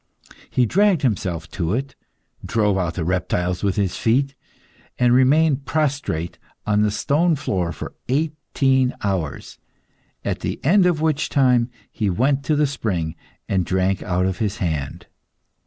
[0.49, 1.93] He dragged himself to it,
[2.43, 4.33] drove out the reptiles with his feet,
[4.97, 9.59] and remained prostrate on the stone floor for eighteen hours,
[10.25, 13.13] at the end of which time he went to the spring,
[13.47, 15.05] and drank out of his hand.